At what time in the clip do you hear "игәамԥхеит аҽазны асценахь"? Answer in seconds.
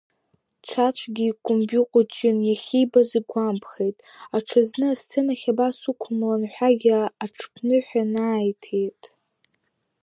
3.19-5.47